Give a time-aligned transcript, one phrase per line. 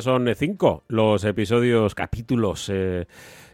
[0.00, 3.06] son cinco los episodios, capítulos, eh,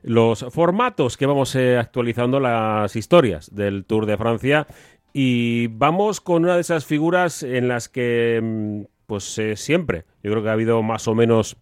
[0.03, 4.67] los formatos que vamos eh, actualizando las historias del Tour de Francia.
[5.13, 10.31] Y vamos con una de esas figuras en las que, mm, pues eh, siempre, yo
[10.31, 11.57] creo que ha habido más o menos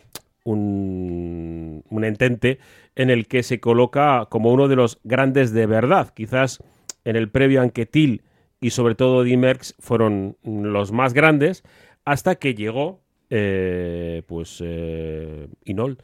[0.45, 2.59] un, un entente
[2.95, 6.13] en el que se coloca como uno de los grandes de verdad.
[6.15, 6.63] Quizás
[7.05, 8.23] en el previo Anquetil
[8.61, 11.63] y sobre todo Dimerx fueron los más grandes
[12.05, 15.98] hasta que llegó eh, pues eh, Inol.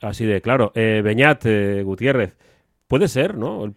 [0.00, 0.72] Así de claro.
[0.74, 2.34] Eh, Beñat eh, Gutiérrez.
[2.86, 3.64] Puede ser, ¿no?
[3.64, 3.74] El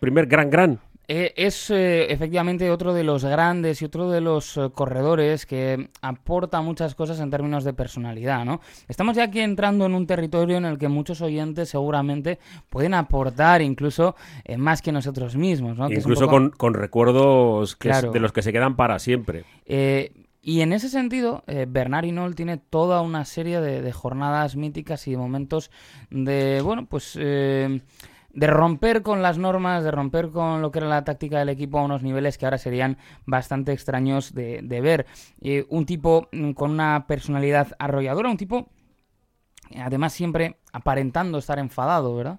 [0.00, 0.78] primer gran gran.
[1.08, 6.96] Eh, es efectivamente otro de los grandes y otro de los corredores que aporta muchas
[6.96, 8.60] cosas en términos de personalidad, ¿no?
[8.88, 13.62] Estamos ya aquí entrando en un territorio en el que muchos oyentes seguramente pueden aportar
[13.62, 14.16] incluso
[14.56, 15.86] más que nosotros mismos, ¿no?
[15.88, 18.12] Que Incluso poco- con, con recuerdos que es Claro.
[18.12, 19.44] de los que se quedan para siempre.
[19.64, 20.10] Eh,
[20.48, 25.08] y en ese sentido, eh, Bernard Hinault tiene toda una serie de, de jornadas míticas
[25.08, 25.72] y de momentos
[26.08, 27.80] de, bueno, pues eh,
[28.32, 31.80] de romper con las normas, de romper con lo que era la táctica del equipo
[31.80, 35.06] a unos niveles que ahora serían bastante extraños de, de ver.
[35.40, 38.68] Eh, un tipo mm, con una personalidad arrolladora, un tipo,
[39.76, 42.38] además siempre aparentando estar enfadado, ¿verdad?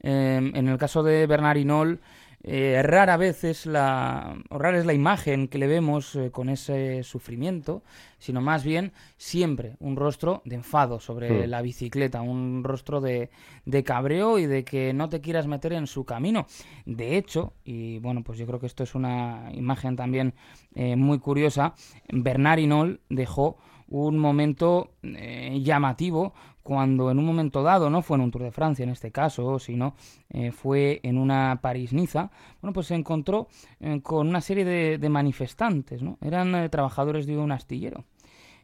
[0.00, 2.00] Eh, en el caso de Bernard Hinault,
[2.44, 6.48] eh, rara vez es la, o rara es la imagen que le vemos eh, con
[6.48, 7.82] ese sufrimiento,
[8.18, 11.50] sino más bien siempre un rostro de enfado sobre Hmm.
[11.50, 13.30] la bicicleta, un rostro de,
[13.64, 16.46] de cabreo y de que no te quieras meter en su camino.
[16.84, 20.34] De hecho, y bueno, pues yo creo que esto es una imagen también
[20.74, 21.74] eh, muy curiosa,
[22.10, 23.56] Bernard Hinault dejó
[23.92, 26.32] un momento eh, llamativo
[26.62, 29.58] cuando en un momento dado, no fue en un Tour de Francia en este caso,
[29.58, 29.94] sino
[30.30, 32.30] eh, fue en una París-Niza,
[32.62, 33.48] bueno, pues se encontró
[33.80, 36.16] eh, con una serie de, de manifestantes, ¿no?
[36.22, 38.04] Eran trabajadores de un astillero.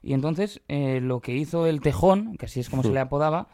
[0.01, 3.49] Y entonces lo que hizo el tejón, que así es como se le apodaba,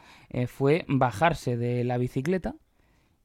[0.47, 2.55] fue bajarse de la bicicleta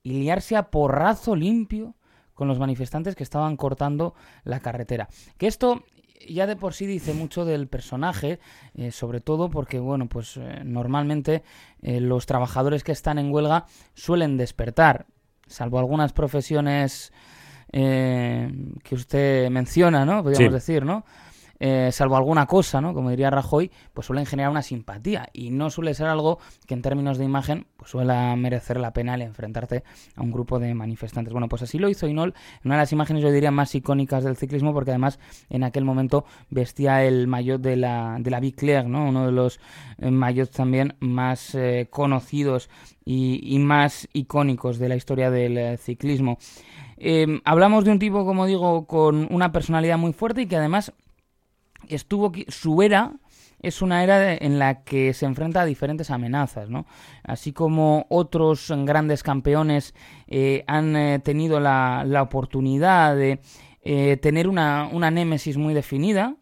[0.02, 1.94] y liarse a porrazo limpio
[2.32, 5.10] con los manifestantes que estaban cortando la carretera.
[5.36, 5.84] Que esto
[6.28, 8.38] ya de por sí dice mucho del personaje,
[8.74, 11.42] eh, sobre todo porque, bueno, pues eh, normalmente
[11.82, 15.06] eh, los trabajadores que están en huelga suelen despertar,
[15.46, 17.12] salvo algunas profesiones
[17.72, 20.22] eh, que usted menciona, ¿no?
[20.22, 20.54] Podríamos Sí.
[20.54, 21.04] decir, ¿no?
[21.62, 22.94] Eh, salvo alguna cosa, ¿no?
[22.94, 26.80] Como diría Rajoy, pues suelen generar una simpatía y no suele ser algo que en
[26.80, 29.84] términos de imagen pues suele merecer la pena el enfrentarte
[30.16, 31.34] a un grupo de manifestantes.
[31.34, 34.24] Bueno, pues así lo hizo Inol, en una de las imágenes yo diría más icónicas
[34.24, 35.18] del ciclismo porque además
[35.50, 39.06] en aquel momento vestía el maillot de la, de la Bicler, ¿no?
[39.06, 39.60] Uno de los
[39.98, 42.70] eh, maillots también más eh, conocidos
[43.04, 46.38] y, más icónicos de la historia del ciclismo.
[46.96, 50.92] Eh, hablamos de un tipo, como digo, con una personalidad muy fuerte y que además
[51.88, 53.12] estuvo su era
[53.62, 56.68] es una era en la que se enfrenta a diferentes amenazas.
[57.22, 59.94] Así como otros grandes campeones
[60.26, 63.40] eh, han eh, tenido la, oportunidad de
[63.82, 66.36] eh, tener una, una némesis muy definida.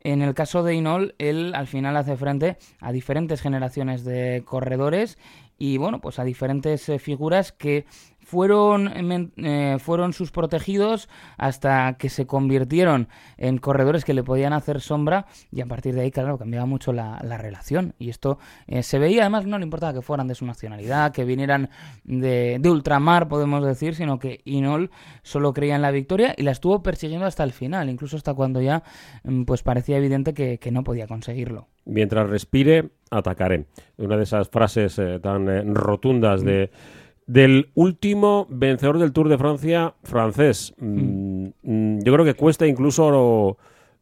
[0.00, 5.16] En el caso de Inol, él al final hace frente a diferentes generaciones de corredores
[5.58, 7.86] y bueno, pues a diferentes figuras que
[8.24, 14.52] fueron, eh, eh, fueron sus protegidos hasta que se convirtieron en corredores que le podían
[14.52, 17.94] hacer sombra y a partir de ahí, claro, cambiaba mucho la, la relación.
[17.98, 21.24] Y esto eh, se veía, además no le importaba que fueran de su nacionalidad, que
[21.24, 21.70] vinieran
[22.04, 24.90] de, de ultramar, podemos decir, sino que Inol
[25.22, 28.60] solo creía en la victoria y la estuvo persiguiendo hasta el final, incluso hasta cuando
[28.60, 28.82] ya
[29.24, 31.68] mm, pues parecía evidente que, que no podía conseguirlo.
[31.84, 33.66] Mientras respire, atacaré.
[33.96, 36.70] Una de esas frases eh, tan rotundas de
[37.26, 40.74] del último vencedor del Tour de Francia francés.
[40.78, 43.56] Mm, mm, yo creo que cuesta incluso,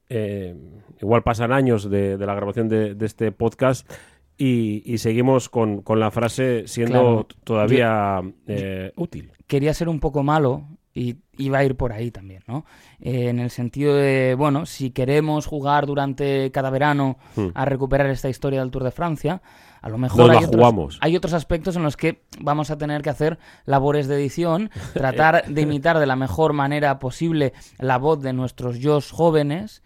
[0.09, 0.55] eh,
[1.01, 3.91] igual pasan años de, de la grabación de, de este podcast
[4.37, 7.27] y, y seguimos con, con la frase siendo Claro.
[7.45, 9.33] todavía eh, útil.
[9.47, 12.65] quería ser un poco malo y iba a ir por ahí también, ¿no?
[13.01, 17.49] Eh, en el sentido de, bueno, si queremos jugar durante cada verano Hmm.
[17.55, 19.41] a recuperar esta historia del Tour de Francia,
[19.83, 20.99] a lo mejor Nos la hay, otros, jugamos.
[21.01, 25.47] hay otros aspectos en los que vamos a tener que hacer labores de edición, tratar
[25.47, 29.83] de imitar de la mejor manera posible la voz de nuestros yo jóvenes,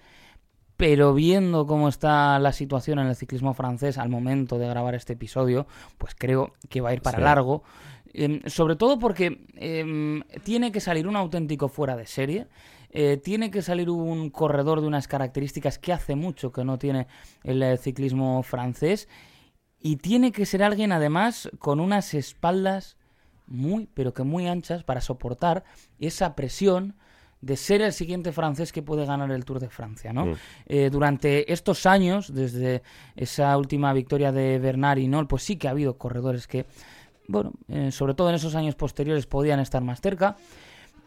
[0.77, 5.13] pero viendo cómo está la situación en el ciclismo francés al momento de grabar este
[5.13, 5.67] episodio,
[5.99, 7.25] pues creo que va a ir para Sí.
[7.25, 7.63] largo.
[8.13, 12.47] Em, sobre todo porque em, tiene que salir un auténtico fuera de serie.
[12.97, 17.09] eh, tiene que salir un corredor de unas características que hace mucho que no tiene
[17.43, 19.09] el eh, ciclismo francés.
[19.87, 22.97] Y tiene que ser alguien además con unas espaldas
[23.47, 25.63] muy, pero que muy anchas para soportar
[26.01, 26.95] esa presión
[27.43, 30.25] de ser el siguiente francés que puede ganar el Tour de Francia, ¿no?
[30.25, 30.35] Mm.
[30.65, 32.83] Eh, durante estos años, desde
[33.15, 36.65] esa última victoria de Bernard y Nol, pues sí que ha habido corredores que,
[37.29, 40.39] bueno, eh, sobre todo en esos años posteriores podían estar más cerca,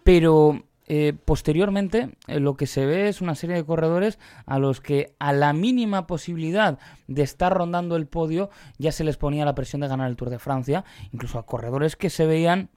[0.04, 5.16] pero eh, posteriormente lo que se ve es una serie de corredores a los que
[5.20, 9.82] a la mínima posibilidad de estar rondando el podio ya se les ponía la presión
[9.82, 12.70] de ganar el Tour de Francia, incluso a corredores que se veían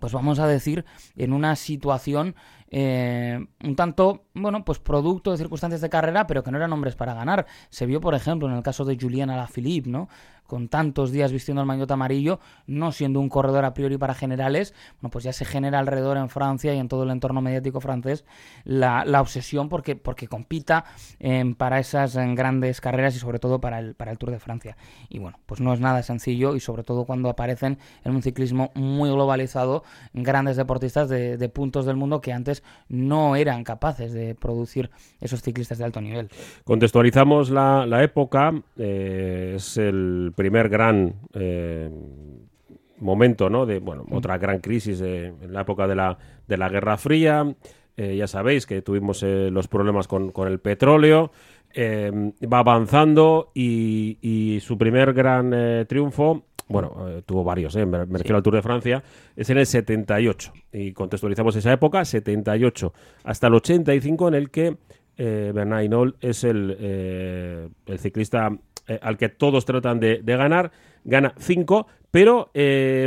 [0.00, 0.86] pues vamos a decir,
[1.16, 2.34] en una situación
[2.72, 6.94] eh, un tanto, bueno, pues producto de circunstancias de carrera, pero que no eran hombres
[6.94, 7.46] para ganar.
[7.68, 10.08] Se vio, por ejemplo, en el caso de Julian Alaphilippe, ¿no?
[10.46, 14.74] Con tantos días vistiendo el maillot amarillo, no siendo un corredor a priori para generales,
[15.00, 18.24] bueno, pues ya se genera alrededor en Francia y en todo el entorno mediático francés
[18.64, 20.86] la, obsesión porque, porque compita
[21.20, 24.76] em, para esas grandes carreras y sobre todo para el, para el Tour de Francia.
[25.08, 28.72] Y bueno, pues no es nada sencillo y sobre todo cuando aparecen en un ciclismo
[28.74, 29.84] muy globalizado
[30.14, 34.90] grandes deportistas de, de puntos del mundo que antes no eran capaces de producir
[35.20, 36.28] esos ciclistas de alto nivel.
[36.64, 41.90] Contextualizamos la, época, eh, es el primer gran eh,
[42.98, 43.66] momento, ¿no?
[43.66, 44.14] De, bueno, mm.
[44.14, 47.54] otra gran crisis en la época de la, de la Guerra Fría.
[47.96, 51.32] Eh, ya sabéis que tuvimos los problemas con, con, el petróleo.
[51.76, 57.84] va avanzando y, y, su primer gran triunfo bueno, eh, tuvo varios, ¿eh?
[57.84, 59.02] me, refiero al Tour de Francia,
[59.34, 60.52] es en el 78.
[60.72, 62.92] Y contextualizamos esa época, 78
[63.24, 64.76] hasta el 85, en el que
[65.16, 68.50] eh, Bernard Hinault es el, eh, el ciclista
[69.02, 70.70] al que todos tratan de, ganar.
[71.04, 72.50] Gana 5, pero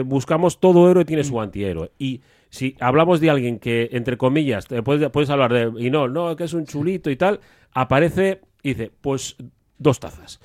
[0.06, 1.92] buscamos todo héroe tiene su antihéroe.
[1.98, 6.46] Y si hablamos de alguien que, entre comillas, puedes, puedes hablar de Hinault, no, que
[6.46, 7.42] es un chulito y tal,
[7.74, 9.36] aparece y dice, pues
[9.78, 10.40] dos tazas.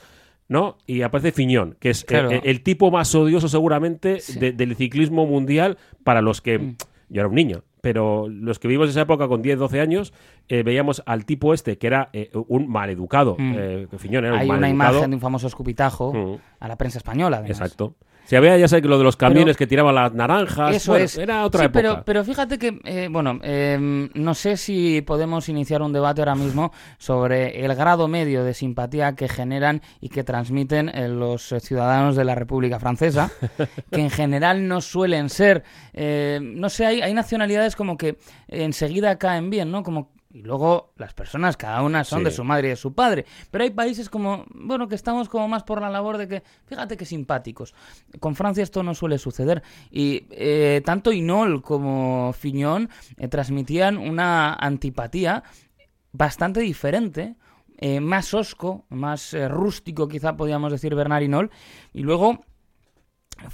[0.49, 0.79] ¿No?
[0.87, 6.23] Y aparece Fiñón, que es eh, el, tipo más odioso seguramente del ciclismo mundial para
[6.23, 6.59] los que...
[6.59, 6.77] Mm.
[7.11, 10.13] Yo era un niño, pero los que vivimos esa época con 10, 12 años,
[10.49, 13.35] eh, veíamos al tipo este, que era eh, un maleducado.
[13.39, 13.97] Mm.
[13.97, 16.37] Fiñón era Hay un una imagen de un famoso escupitajo mm.
[16.61, 17.95] a la prensa española, Exacto.
[18.29, 20.77] Si había, ya sé que lo de los camiones que tiraban las naranjas.
[20.77, 21.17] Eso es.
[21.17, 21.79] Era otra época.
[21.81, 26.35] Pero, pero fíjate que, eh, bueno, em, no sé si podemos iniciar un debate ahora
[26.35, 32.17] mismo sobre el grado medio de simpatía que generan y que transmiten eh, los ciudadanos
[32.17, 33.33] de la República Francesa,
[33.91, 35.65] que en general no suelen ser.
[35.95, 39.83] Eh, no sé, hay, hay nacionalidades como que enseguida caen bien, ¿no?
[39.83, 43.25] Como y luego las personas, cada una son de su madre y de su padre.
[43.51, 46.99] Pero hay países como, bueno, que estamos como más por la labor de que, fíjate
[46.99, 47.75] que simpáticos.
[48.21, 49.63] Con Francia esto no suele suceder.
[49.91, 55.45] Y eh, tanto Inol como Fiñón eh, transmitían una antipatía
[56.13, 57.37] bastante diferente.
[57.81, 61.51] Eh, más osco, más rústico quizá podríamos decir Bernard Inol.
[61.95, 62.45] Y luego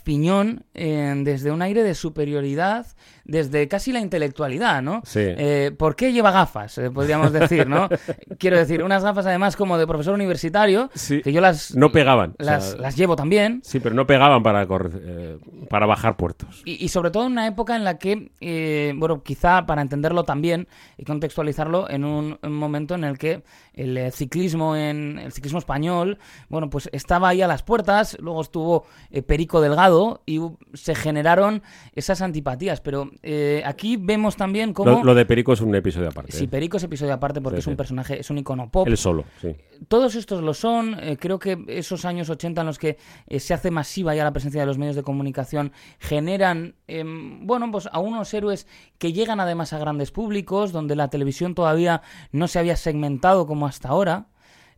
[0.03, 2.87] Fiñón desde un aire de superioridad,
[3.25, 5.03] desde casi la intelectualidad, ¿no?
[5.05, 5.21] Sí.
[5.23, 6.77] Eh, ¿Por qué lleva gafas?
[6.79, 7.89] Eh, podríamos decir, ¿no?
[8.39, 11.75] Quiero decir, unas gafas además como de profesor universitario, que yo las...
[11.75, 12.35] No pegaban.
[12.39, 13.61] Las, las llevo también.
[13.65, 15.39] Sí, pero no pegaban para, eh,
[15.71, 16.63] para bajar puertos.
[16.65, 20.69] Y, sobre todo en una época en la que, bueno, quizá para entenderlo también
[20.99, 23.43] y contextualizarlo en un, momento en el que
[23.73, 26.19] el ciclismo en el ciclismo español,
[26.49, 28.87] bueno, pues estaba ahí a las puertas, luego estuvo
[29.27, 30.41] Perico Delgado y
[30.75, 31.63] se generaron
[31.95, 35.03] esas antipatías, pero eh, aquí vemos también cómo...
[35.03, 36.33] Lo, de Perico es un episodio aparte.
[36.33, 36.49] Sí, ¿eh?
[36.49, 38.87] Perico es episodio aparte porque es un personaje, es un icono pop.
[38.87, 39.57] Él solo, sí.
[39.89, 40.97] Todos estos lo son.
[41.01, 42.99] Eh, creo que esos años 80 en los que
[43.39, 47.89] se hace masiva ya la presencia de los medios de comunicación generan, em, bueno, pues
[47.91, 48.67] a unos héroes
[48.99, 53.67] que llegan además a grandes públicos, donde la televisión todavía no se había segmentado como
[53.67, 54.27] hasta ahora.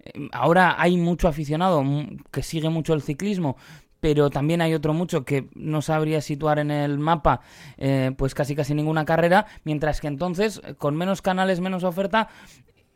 [0.00, 1.84] Em, ahora hay mucho aficionado
[2.30, 3.56] que sigue mucho el ciclismo,
[4.06, 7.40] pero también hay otro mucho que no sabría situar en el mapa
[7.76, 12.28] eh, pues casi casi ninguna carrera, mientras que entonces con menos canales, menos oferta,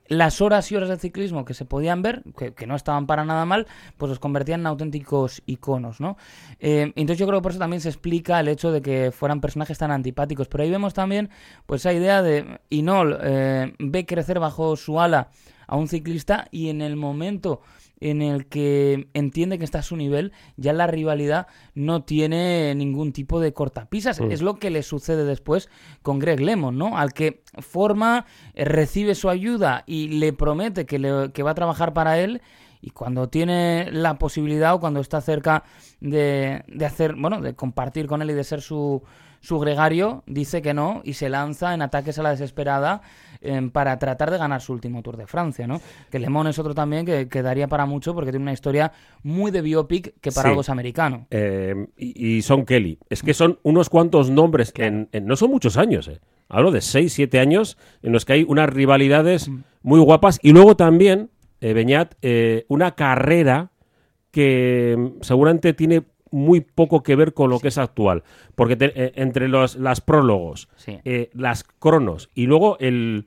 [0.07, 2.23] las horas y horas de ciclismo que se podían ver,
[2.55, 6.17] que, no estaban para nada mal, pues los convertían en auténticos iconos, ¿no?
[6.61, 9.41] Eh, entonces yo creo que por eso también se explica el hecho de que fueran
[9.41, 10.47] personajes tan antipáticos.
[10.47, 11.31] Pero ahí vemos también,
[11.67, 15.31] pues esa idea de Inol eh, ve crecer bajo su ala
[15.71, 17.63] a un ciclista y en el momento
[18.01, 23.13] en el que entiende que está a su nivel, ya la rivalidad no tiene ningún
[23.13, 24.21] tipo de cortapisas.
[24.21, 24.33] Mm.
[24.33, 25.69] Es lo que le sucede después
[26.03, 26.99] con Greg Lemon, ¿no?
[26.99, 31.55] Al que forma, eh, recibe su ayuda y le promete que, le, que va a
[31.55, 32.43] trabajar para él
[32.81, 35.63] y cuando tiene la posibilidad o cuando está cerca
[36.01, 39.03] de, de hacer, bueno, de compartir con él y de ser su,
[39.41, 43.01] su gregario, dice que no y se lanza en ataques a la desesperada
[43.43, 45.81] Em, para tratar de ganar su último Tour de Francia, ¿no?
[46.11, 48.93] Que Le Mans es otro también que, quedaría para mucho porque tiene una historia
[49.23, 51.27] muy de biopic que para algo es americano.
[51.31, 52.99] Em, y, Son Kelly.
[53.09, 56.21] Es que son unos cuantos nombres que no son muchos años, ¿eh?
[56.51, 59.51] hablo de 6, 7 años, en los que hay unas rivalidades
[59.83, 61.31] muy guapas y luego también,
[61.63, 63.71] eh, Beñat, eh, una carrera
[64.33, 68.23] que mm, seguramente tiene muy poco que ver con lo que es actual.
[68.55, 73.27] Porque eh, entre los, las prólogos, eh, las cronos y luego el...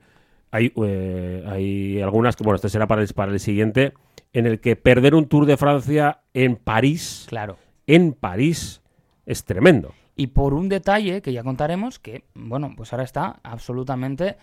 [0.50, 3.92] Hay, eh, hay algunas que, bueno, este será para el, para el siguiente,
[4.32, 7.56] en el que perder un Tour de Francia en París, claro.
[7.88, 8.80] en París,
[9.26, 9.92] es tremendo.
[10.16, 14.36] Y por un detalle que ya contaremos, que, bueno, pues ahora está absolutamente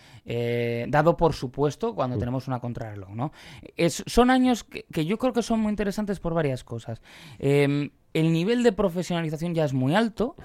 [0.90, 3.32] dado por supuesto cuando tenemos una contrarreloj, ¿no?
[3.78, 7.02] Es, son años que, que, yo creo que son muy interesantes por varias cosas.
[7.40, 10.36] Eh, el nivel de profesionalización ya es muy alto,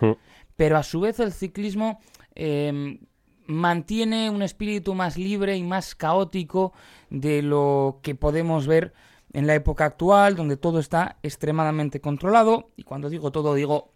[0.56, 2.00] pero a su vez el ciclismo
[2.34, 2.98] em,
[3.46, 6.72] mantiene un espíritu más libre y más caótico
[7.10, 8.92] de lo que podemos ver
[9.32, 12.70] en la época actual, donde todo está extremadamente controlado.
[12.76, 13.92] Y cuando digo todo, digo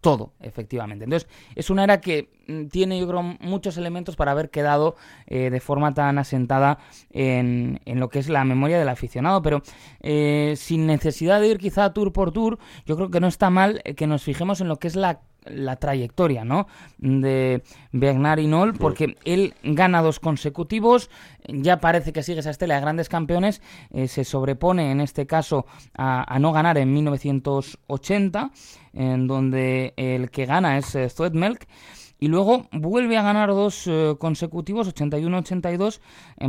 [0.00, 1.04] todo, efectivamente.
[1.04, 5.50] Entonces, es una era que mm, tiene, yo creo, muchos elementos para haber quedado eh,
[5.50, 6.78] de forma tan asentada
[7.10, 9.62] en, en, lo que es la memoria del aficionado, pero
[10.00, 13.82] eh, sin necesidad de ir quizá tour por tour, yo creo que no está mal
[13.96, 16.66] que nos fijemos en lo que es la la trayectoria, ¿no?
[16.98, 17.62] De
[17.92, 21.10] Bernard Hinault, porque él gana dos consecutivos,
[21.48, 25.66] ya parece que sigue esa estela de grandes campeones, eh, se sobrepone en este caso
[25.96, 28.50] a, no ganar en 1980,
[28.94, 31.08] en donde el que gana es eh,
[32.18, 36.00] y luego vuelve a ganar dos eh, consecutivos, 81-82,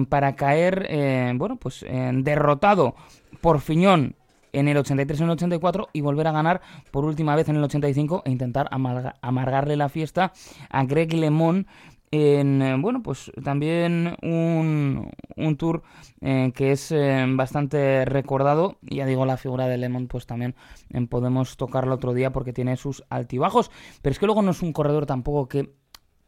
[0.07, 2.95] para caer, eh, bueno, pues derrotado
[3.41, 4.15] por Fiñón
[4.59, 6.61] en el 83 y en el 84 y volver a ganar
[6.91, 10.33] por última vez en el 85 e intentar amargarle la fiesta
[10.69, 11.65] a Greg LeMond
[12.11, 15.83] en, eh, bueno, pues también un, un tour
[16.21, 18.77] eh, que es eh, bastante recordado.
[18.81, 20.55] Ya digo, la figura de Lemon, pues también
[21.09, 23.71] podemos tocarlo otro día porque tiene sus altibajos.
[24.01, 25.73] Pero es que luego no es un corredor tampoco que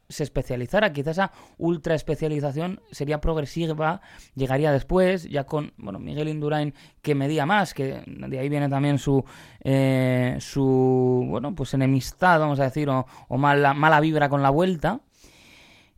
[0.10, 0.92] se especializara.
[0.92, 4.02] Quizás esa ultra especialización sería progresiva,
[4.36, 8.98] llegaría después, ya con bueno Miguel Indurain que medía más, que de ahí viene también
[8.98, 9.24] su
[9.64, 13.06] eh, su bueno pues enemistad, vamos a decir, o,
[13.38, 15.02] mala, mala vibra con la vuelta.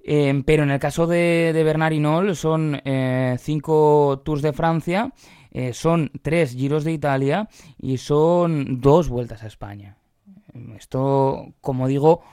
[0.03, 5.13] Eh, pero en el caso de, de Bernard son eh, cinco Tours de Francia,
[5.73, 9.97] son tres Giros de Italia y son dos vueltas a España.
[10.77, 12.23] Esto, como digo,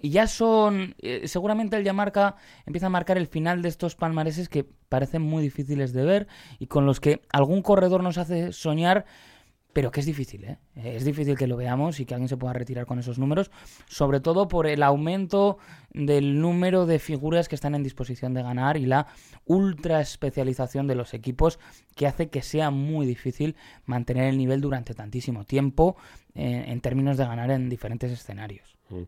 [0.00, 2.36] y ya son, eh, seguramente el ya marca,
[2.66, 6.28] empieza a marcar el final de estos palmareses que parecen muy difíciles de ver
[6.58, 9.04] y con los que algún corredor nos hace soñar,
[9.72, 10.58] pero que es difícil, ¿eh?
[10.74, 13.50] Es difícil que lo veamos y que alguien se pueda retirar con esos números,
[13.86, 15.58] sobre todo por el aumento
[15.90, 19.06] del número de figuras que están en disposición de ganar y la
[19.44, 21.58] ultra especialización de los equipos
[21.94, 25.96] que hace que sea muy difícil mantener el nivel durante tantísimo tiempo
[26.34, 28.77] eh, en términos de ganar en diferentes escenarios.
[28.90, 29.02] Mm.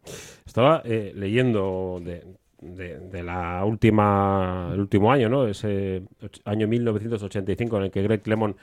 [0.47, 5.47] Estaba eh, leyendo de, la última, el último año, ¿no?
[5.47, 6.03] Ese
[6.45, 8.57] año 1985 en el que Greg Lemon,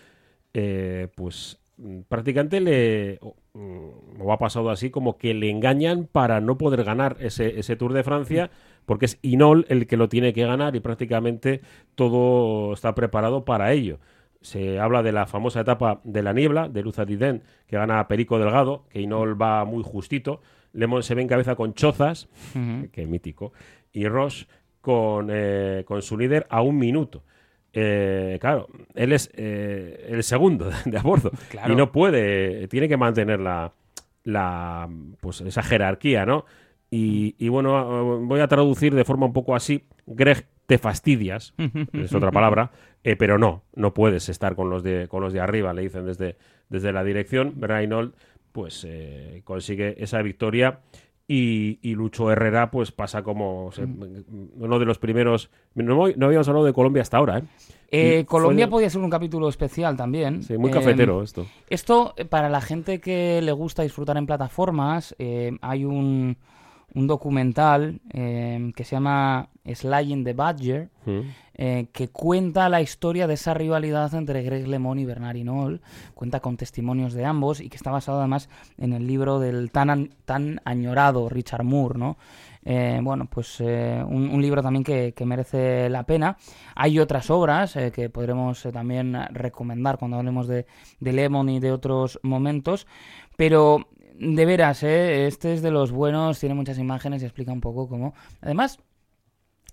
[0.53, 1.59] eh, pues
[2.07, 3.19] prácticamente le
[3.53, 7.75] mm, o, ha pasado así como que le engañan para no poder ganar ese, ese
[7.75, 8.49] Tour de Francia
[8.85, 11.61] porque es Inol el que lo tiene que ganar y prácticamente
[11.95, 13.99] todo está preparado para ello.
[14.41, 18.39] Se habla de la famosa etapa de la niebla de Luz Adiden que gana Perico
[18.39, 20.41] Delgado, que Inol va muy justito,
[20.77, 22.29] Lemon se ve en cabeza con Chozas,
[22.91, 23.51] que mítico,
[23.91, 24.47] y Roche
[24.79, 27.23] con, eh, con su líder a un minuto.
[27.73, 31.31] Eh, claro, él es eh, el segundo de a bordo
[31.67, 33.73] y no puede, tiene que mantener la,
[34.23, 36.45] la pues esa jerarquía, ¿no?
[36.89, 39.83] Y, bueno, voy a traducir de forma un poco así.
[40.05, 41.53] Greg, te fastidias,
[41.91, 42.71] es otra palabra,
[43.19, 46.37] pero no, no puedes estar con los de, con los de arriba, le dicen desde,
[46.69, 47.55] desde la dirección.
[47.59, 48.13] Reynold
[48.57, 50.79] pues eh, consigue esa victoria
[51.27, 54.63] y, Lucho Herrera pues pasa como mm.
[54.63, 55.51] uno de los primeros...
[55.75, 57.43] No, habíamos hablado de Colombia hasta ahora, ¿eh?
[57.91, 60.41] eh Colombia podía ser un capítulo especial también.
[60.41, 61.45] Sí, muy cafetero em, esto.
[61.69, 65.15] Esto, eh, para la gente que le gusta disfrutar en plataformas,
[65.61, 66.35] hay un,
[66.93, 70.89] un documental em, que se llama Slaying the Badger,
[71.53, 75.81] eh, que cuenta la historia de esa rivalidad entre Greg LeMond y Bernard Hinault,
[76.13, 80.09] cuenta con testimonios de ambos y que está basado además en el libro del tan,
[80.25, 82.17] tan añorado Richard Moore, ¿no?
[82.63, 86.37] Eh, bueno, pues eh, un, libro también que, merece la pena.
[86.75, 90.65] Hay otras obras que podremos también recomendar cuando hablemos de,
[90.99, 92.85] de Lemon y de otros momentos,
[93.37, 93.87] pero
[94.19, 98.13] de veras, este es de los buenos, tiene muchas imágenes y explica un poco cómo...
[98.41, 98.79] Además,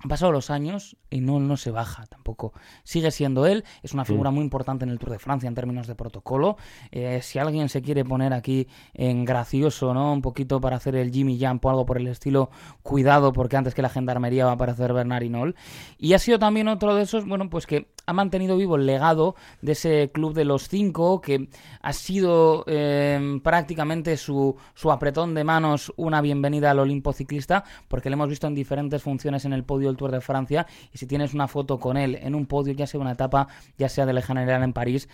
[0.02, 2.52] Han pasado los años y no, no se baja tampoco.
[2.82, 5.86] Sigue siendo él, es una figura muy importante en el Tour de Francia en términos
[5.86, 6.56] de protocolo.
[6.90, 10.12] Eh, si alguien se quiere poner aquí en gracioso, ¿no?
[10.12, 12.50] Un poquito para hacer el Jimmy Jump o algo por el estilo,
[12.82, 15.56] cuidado porque antes que la gendarmería va a aparecer Bernard Hinault.
[15.96, 19.34] Y ha sido también otro de esos, bueno, pues que ha mantenido vivo el legado
[19.62, 21.48] de ese club de los cinco, que
[21.80, 28.10] ha sido eh, prácticamente su, su apretón de manos una bienvenida al Olimpo ciclista, porque
[28.10, 31.06] le hemos visto en diferentes funciones en el podio del Tour de Francia, y si
[31.06, 33.48] tienes una foto con él en un podio, ya sea una etapa,
[33.78, 35.08] ya sea de la General en París,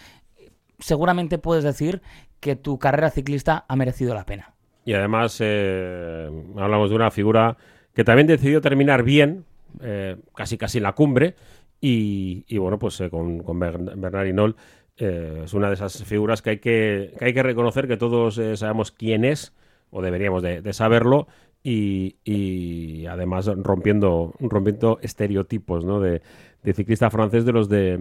[0.78, 2.02] seguramente puedes decir
[2.40, 4.54] que tu carrera ciclista ha merecido la pena.
[4.84, 7.56] Y además eh, hablamos de una figura
[7.94, 9.44] que también decidió terminar bien,
[9.82, 11.34] eh, casi casi en la cumbre,
[11.82, 14.58] y, bueno, pues eh, con, con Bernard Hinault
[14.96, 18.90] es una de esas figuras que hay que, que, hay que reconocer que todos sabemos
[18.90, 19.54] quién es,
[19.90, 21.26] o deberíamos de, saberlo,
[21.62, 26.00] y, y, además rompiendo, rompiendo estereotipos ¿no?
[26.00, 26.22] de,
[26.62, 27.98] de, ciclista francés de los de,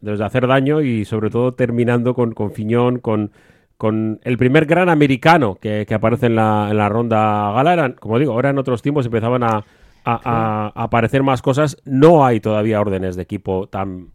[0.00, 3.32] de los de hacer daño y sobre todo terminando con, con Fiñón, con,
[3.76, 7.94] con el primer gran americano que, que aparece en la, en la ronda gala.
[7.96, 9.64] como digo, ahora en otros tiempos empezaban a
[10.04, 11.76] a, aparecer más cosas.
[11.84, 14.08] No hay todavía órdenes de equipo tan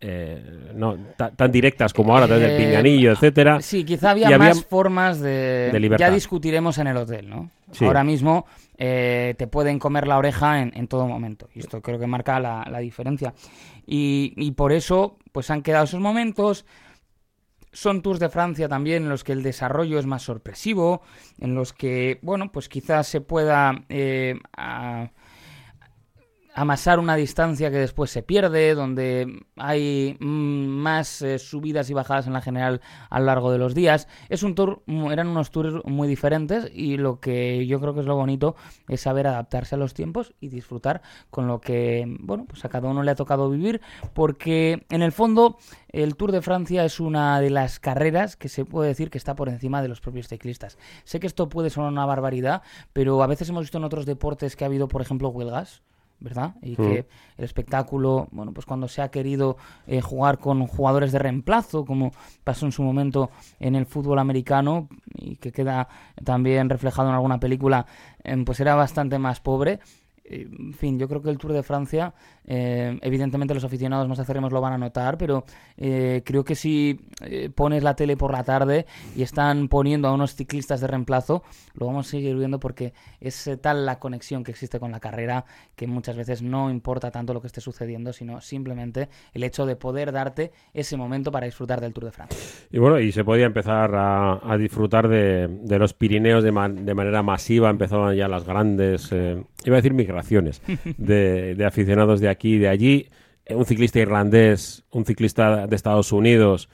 [0.00, 3.60] eh, no, tan directas como ahora, desde el eh, pinganillo, etcétera.
[3.60, 7.50] Sí, quizá había, más formas de, Ya discutiremos en el hotel, ¿no?
[7.80, 11.48] Ahora mismo eh, te pueden comer la oreja en, todo momento.
[11.54, 13.34] Y esto creo que marca la, diferencia.
[13.86, 16.66] Y, por eso, pues han quedado esos momentos.
[17.72, 21.00] Son tours de Francia también en los que el desarrollo es más sorpresivo,
[21.38, 23.72] en los que, bueno, pues quizás se pueda
[26.54, 32.26] amasar una distancia que después se pierde, donde hay mm, más eh, subidas y bajadas
[32.26, 34.08] en la general a lo largo de los días.
[34.28, 38.06] Es un tour, eran unos tours muy diferentes y lo que yo creo que es
[38.06, 38.54] lo bonito
[38.88, 42.88] es saber adaptarse a los tiempos y disfrutar con lo que, bueno, pues a cada
[42.88, 43.80] uno le ha tocado vivir,
[44.12, 48.64] porque en el fondo el Tour de Francia es una de las carreras que se
[48.64, 50.78] puede decir que está por encima de los propios ciclistas.
[51.04, 52.62] Sé que esto puede sonar una barbaridad,
[52.92, 55.82] pero a veces hemos visto en otros deportes que ha habido, por ejemplo, huelgas
[56.22, 56.54] ¿verdad?
[56.62, 57.06] Y que
[57.36, 59.56] el espectáculo, bueno, pues cuando se ha querido
[59.86, 62.12] eh, jugar con jugadores de reemplazo, como
[62.44, 65.88] pasó en su momento en el fútbol americano y que queda
[66.24, 67.86] también reflejado en alguna película,
[68.22, 69.80] em, pues era bastante más pobre.
[70.24, 74.52] En fin, yo creo que el Tour de Francia eh, evidentemente los aficionados más acérrimos
[74.52, 75.44] lo van a notar, pero
[75.76, 80.12] eh, creo que si eh, pones la tele por la tarde y están poniendo a
[80.12, 84.50] unos ciclistas de reemplazo, lo vamos a seguir viendo porque es tal la conexión que
[84.50, 85.44] existe con la carrera
[85.76, 89.76] que muchas veces no importa tanto lo que esté sucediendo, sino simplemente el hecho de
[89.76, 92.38] poder darte ese momento para disfrutar del Tour de Francia.
[92.70, 97.70] Y bueno, y se podía empezar a, disfrutar de, los Pirineos de, de, manera masiva,
[97.70, 100.21] empezaban ya las grandes, iba a decir migraciones,
[100.96, 103.08] de, de aficionados de aquí y de allí.
[103.44, 106.68] Eh, un ciclista irlandés, un ciclista de Estados Unidos,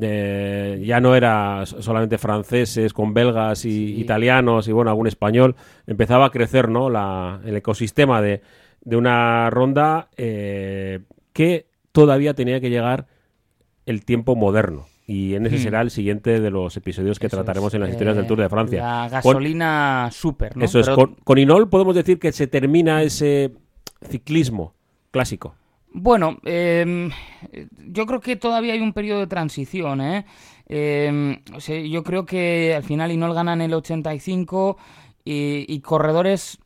[0.00, 5.54] eh, ya no era solamente franceses con belgas y italianos y bueno, algún español.
[5.86, 6.90] Empezaba a crecer ¿no?
[6.90, 8.42] La, el ecosistema de,
[8.80, 11.00] de una ronda eh,
[11.32, 13.06] que todavía tenía que llegar
[13.86, 14.86] el tiempo moderno.
[15.06, 15.60] Y en ese hmm.
[15.60, 18.82] será el siguiente de los episodios que trataremos en las historias del Tour de Francia.
[18.82, 20.88] La gasolina super, Eso es.
[20.88, 23.52] Con, con Inol podemos decir que se termina ese
[24.08, 24.74] ciclismo
[25.10, 25.54] clásico?
[25.92, 27.10] Bueno, em,
[27.86, 30.00] yo creo que todavía hay un periodo de transición.
[30.00, 30.26] ¿eh?
[30.66, 31.38] Em,
[31.88, 34.76] yo creo que al final Inol gana en el 85
[35.24, 36.58] y, corredores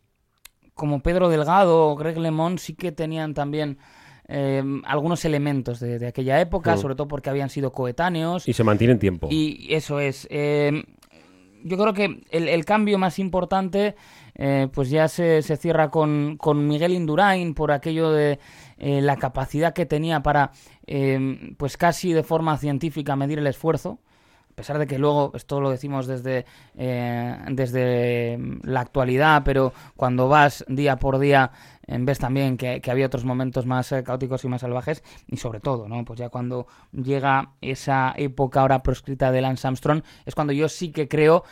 [0.75, 3.79] como Pedro Delgado o Greg LeMond sí que tenían también
[4.29, 6.79] em, algunos elementos de, aquella época, mm.
[6.79, 8.47] sobre todo porque habían sido coetáneos.
[8.47, 9.29] Y se mantienen tiempo.
[9.31, 10.29] Y eso es.
[10.31, 13.97] yo creo que el cambio más importante
[14.41, 18.39] eh, pues ya se, se cierra con, con, Miguel Indurain por aquello de
[18.79, 20.53] eh, la capacidad que tenía para,
[20.87, 23.99] eh, pues casi de forma científica, medir el esfuerzo.
[24.59, 26.45] Pesar de que luego, esto lo decimos desde,
[26.75, 31.53] desde la actualidad, pero cuando vas día por día
[31.87, 35.89] ves también que, había otros momentos más eh, caóticos y más salvajes y sobre todo,
[35.89, 36.05] ¿no?
[36.05, 40.91] Pues ya cuando llega esa época ahora proscrita de Lance Armstrong es cuando yo sí
[40.91, 41.45] que creo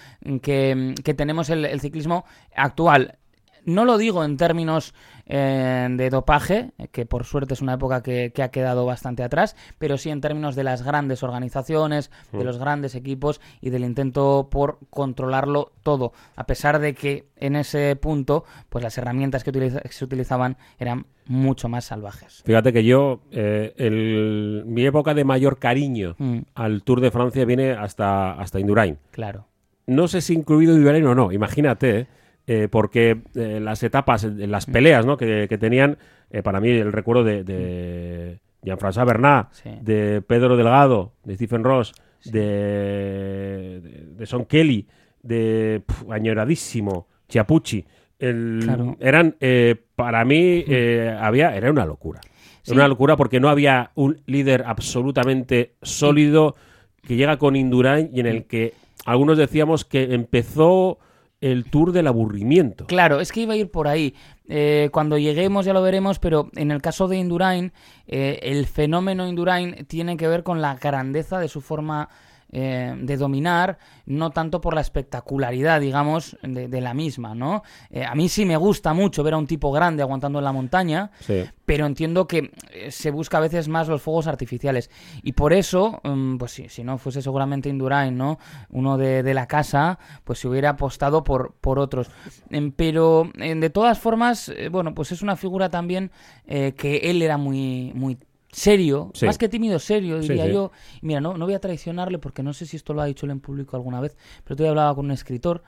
[0.42, 2.24] que, tenemos el ciclismo
[2.56, 3.18] actual
[3.66, 4.94] no lo digo en términos
[5.26, 9.98] eh, de dopaje, que por suerte es una época que, ha quedado bastante atrás, pero
[9.98, 12.42] sí en términos de las grandes organizaciones, de mm.
[12.42, 17.96] los grandes equipos y del intento por controlarlo todo, a pesar de que en ese
[17.96, 22.42] punto, pues las herramientas que, se utilizaban eran mucho más salvajes.
[22.46, 26.38] Fíjate que yo, eh, mi época de mayor cariño mm.
[26.54, 28.98] al Tour de Francia viene hasta, hasta Indurain.
[29.10, 29.46] Claro.
[29.88, 32.06] No sé si incluido Indurain o no, imagínate, ¿eh?
[32.48, 35.16] Eh, porque eh, las etapas, las peleas ¿no?
[35.16, 35.98] que, tenían
[36.30, 39.70] eh, para mí el recuerdo de, de Jean-François Bernat, Sí.
[39.82, 41.92] de Pedro Delgado, de Stephen Ross,
[42.24, 44.86] de, de, de Son Kelly,
[45.22, 47.84] de añoradísimo, Chiapucci.
[48.18, 48.96] El- Claro.
[49.00, 52.20] Eran, eh, para mí, eh, había, era una locura.
[52.62, 52.72] Sí.
[52.72, 56.54] Era una locura porque no había un líder absolutamente sólido
[57.02, 58.72] que llega con Indurain y en el que
[59.04, 60.98] algunos decíamos que empezó
[61.40, 62.86] el tour del aburrimiento.
[62.86, 64.14] Claro, es que iba a ir por ahí.
[64.48, 67.72] Eh, cuando lleguemos ya lo veremos, pero en el caso de Indurain,
[68.06, 72.08] eh, el fenómeno Indurain tiene que ver con la grandeza de su forma
[72.52, 77.64] eh, de dominar, no tanto por la espectacularidad, digamos, de, de la misma, ¿no?
[77.90, 80.52] Eh, a mí sí me gusta mucho ver a un tipo grande aguantando en la
[80.52, 81.42] montaña, Sí.
[81.64, 82.52] pero entiendo que
[82.90, 84.90] se busca a veces más los fuegos artificiales.
[85.22, 88.38] Y por eso, mm, pues sí, si no fuese seguramente Indurain, ¿no?
[88.70, 92.10] Uno de, de la casa, pues se hubiera apostado por, por otros.
[92.50, 96.10] Em, pero, eh, de todas formas, eh, bueno, pues es una figura también
[96.46, 98.18] eh, que él era muy, muy
[98.52, 99.26] serio, Sí.
[99.26, 100.52] más que tímido, serio, diría sí.
[100.52, 100.70] yo.
[101.02, 103.32] Mira, no, no voy a traicionarle porque no sé si esto lo ha dicho él
[103.32, 105.62] en público alguna vez, pero yo hablaba con un escritor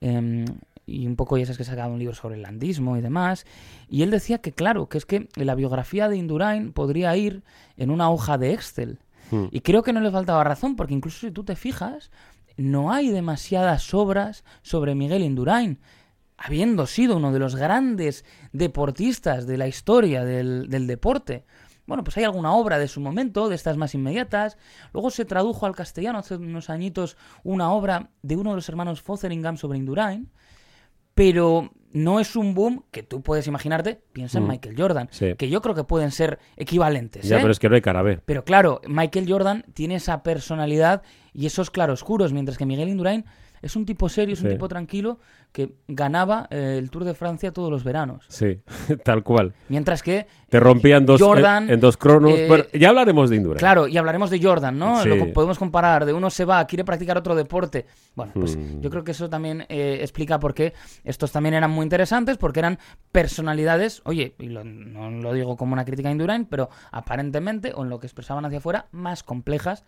[0.00, 0.44] em,
[0.86, 3.46] y un poco ya sabes que sacaba un libro sobre el landismo y demás,
[3.88, 7.42] y él decía que claro, que es que la biografía de Indurain podría ir
[7.76, 8.98] en una hoja de Excel.
[9.30, 9.46] Hmm.
[9.50, 12.10] Y creo que no le faltaba razón, porque incluso si tú te fijas,
[12.56, 15.78] no hay demasiadas obras sobre Miguel Indurain,
[16.36, 21.44] habiendo sido uno de los grandes deportistas de la historia del, del deporte.
[21.86, 24.56] Bueno, pues hay alguna obra de su momento, de estas más inmediatas.
[24.92, 29.02] Luego se tradujo al castellano hace unos añitos una obra de uno de los hermanos
[29.02, 30.30] Fotheringham sobre Indurain,
[31.14, 34.48] pero no es un boom que tú puedes imaginarte, piensa en Mm.
[34.48, 35.34] Michael Jordan, Sí.
[35.38, 37.24] que yo creo que pueden ser equivalentes.
[37.28, 37.40] Ya, ¿eh?
[37.40, 38.18] pero es que no hay cara B.
[38.26, 43.24] Pero claro, Michael Jordan tiene esa personalidad y esos claroscuros, mientras que Miguel Indurain
[43.62, 45.18] es un tipo serio, es un tipo tranquilo
[45.52, 48.24] que ganaba eh, el Tour de Francia todos los veranos.
[48.28, 48.60] Sí,
[49.04, 49.54] tal cual.
[49.68, 52.32] Mientras que, Te rompían dos, Jordan, en, en dos cronos.
[52.36, 53.58] eh, Bueno, ya hablaremos de Indurain.
[53.58, 55.00] claro, y hablaremos de Jordan, ¿no?
[55.02, 55.08] Sí.
[55.08, 57.86] Lo podemos comparar, de uno se va, quiere practicar otro deporte.
[58.16, 58.80] Bueno, pues Hmm.
[58.80, 60.72] yo creo que eso también eh, explica por qué
[61.04, 62.78] estos también eran muy interesantes, porque eran
[63.12, 67.84] personalidades, oye, y lo- no lo digo como una crítica a Indurain, pero aparentemente, o
[67.84, 69.84] en lo que expresaban hacia afuera, más complejas,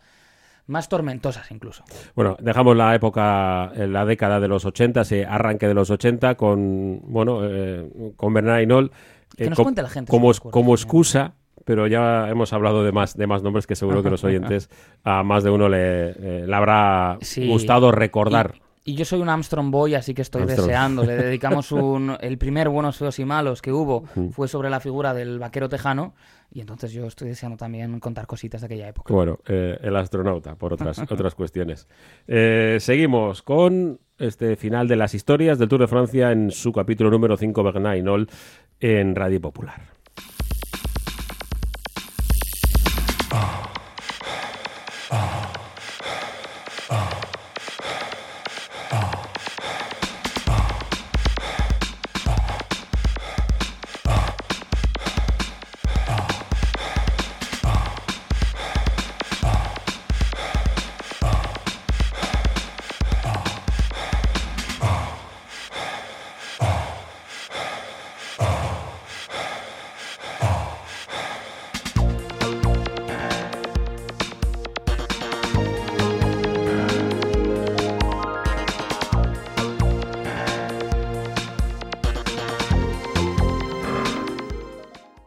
[0.67, 1.85] más tormentosas incluso.
[2.15, 6.35] Bueno, dejamos la época, eh, la década de los 80, ese arranque de los 80
[6.37, 8.93] con, bueno, eh, con Bernard Hinault.
[9.37, 10.73] Que eh, nos co- cuente la gente Como, también.
[10.73, 14.71] excusa, pero ya hemos hablado de más, de más nombres que seguro que los oyentes
[15.05, 17.47] a más de uno le, eh, le habrá Sí.
[17.49, 18.55] gustado recordar.
[18.57, 20.67] Y, y yo soy un Armstrong Boy, así que estoy Armstrong.
[20.69, 21.05] deseando.
[21.05, 22.17] Le dedicamos un.
[22.21, 24.29] El primer Buenos, Feos y Malos que hubo Mm.
[24.31, 26.15] fue sobre la figura del vaquero tejano.
[26.53, 29.13] Y entonces yo estoy deseando también contar cositas de aquella época.
[29.13, 31.89] Bueno, eh, el astronauta, por otras, otras cuestiones.
[32.29, 37.11] Eh, seguimos con este final de las historias del Tour de Francia en su capítulo
[37.11, 38.31] número 5, Bernard Hinault,
[38.81, 39.96] en Radio Popular.